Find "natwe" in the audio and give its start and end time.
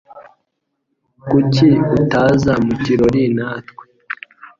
3.35-3.85